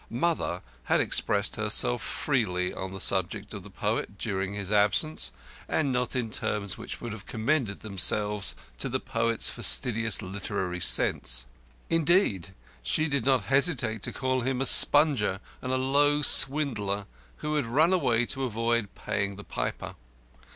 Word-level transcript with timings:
"Mother" 0.09 0.63
had 0.85 0.99
expressed 0.99 1.57
herself 1.57 2.01
freely 2.01 2.73
on 2.73 2.91
the 2.91 2.99
subject 2.99 3.53
of 3.53 3.61
the 3.61 3.69
poet 3.69 4.17
during 4.17 4.55
his 4.55 4.71
absence, 4.71 5.31
and 5.67 5.93
not 5.93 6.15
in 6.15 6.31
terms 6.31 6.75
which 6.75 6.99
would 7.01 7.11
have 7.13 7.27
commended 7.27 7.81
themselves 7.81 8.55
to 8.79 8.89
the 8.89 8.99
poet's 8.99 9.51
fastidious 9.51 10.19
literary 10.23 10.79
sense. 10.79 11.45
Indeed, 11.87 12.55
she 12.81 13.07
did 13.07 13.25
not 13.25 13.43
hesitate 13.43 14.01
to 14.01 14.11
call 14.11 14.41
him 14.41 14.59
a 14.59 14.65
sponger 14.65 15.39
and 15.61 15.71
a 15.71 15.77
low 15.77 16.23
swindler, 16.23 17.05
who 17.45 17.53
had 17.53 17.67
run 17.67 17.93
away 17.93 18.25
to 18.25 18.41
avoid 18.45 18.95
paying 18.95 19.35
the 19.35 19.43
piper. 19.43 19.93